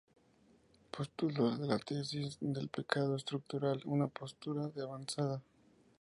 [0.91, 5.43] Postuló la tesis del "pecado estructural", una postura de avanzada.